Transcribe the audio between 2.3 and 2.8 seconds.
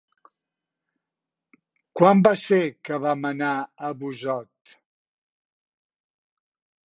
ser